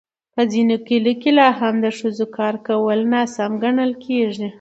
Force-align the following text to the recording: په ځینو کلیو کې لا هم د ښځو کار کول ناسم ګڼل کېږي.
په 0.33 0.41
ځینو 0.51 0.75
کلیو 0.87 1.19
کې 1.21 1.31
لا 1.39 1.49
هم 1.59 1.75
د 1.85 1.87
ښځو 1.99 2.25
کار 2.37 2.55
کول 2.67 2.99
ناسم 3.13 3.51
ګڼل 3.63 3.91
کېږي. 4.05 4.47